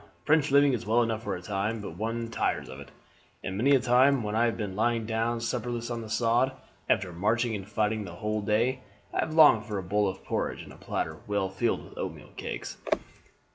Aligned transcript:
French 0.25 0.49
living 0.49 0.73
is 0.73 0.83
well 0.83 1.03
enough 1.03 1.21
for 1.21 1.35
a 1.35 1.43
time, 1.43 1.79
but 1.79 1.95
one 1.95 2.31
tires 2.31 2.69
of 2.69 2.79
it; 2.79 2.89
and 3.43 3.55
many 3.55 3.75
a 3.75 3.79
time 3.79 4.23
when 4.23 4.33
I 4.35 4.45
have 4.45 4.57
been 4.57 4.75
lying 4.75 5.05
down 5.05 5.39
supperless 5.41 5.91
on 5.91 6.01
the 6.01 6.09
sod, 6.09 6.53
after 6.89 7.13
marching 7.13 7.53
and 7.53 7.69
fighting 7.69 8.03
the 8.03 8.15
whole 8.15 8.41
day, 8.41 8.79
I 9.13 9.19
have 9.19 9.35
longed 9.35 9.65
for 9.65 9.77
a 9.77 9.83
bowl 9.83 10.07
of 10.07 10.23
porridge 10.25 10.63
and 10.63 10.73
a 10.73 10.75
platter 10.75 11.17
well 11.27 11.49
filled 11.49 11.83
with 11.83 11.99
oatmeal 11.99 12.31
cakes." 12.35 12.77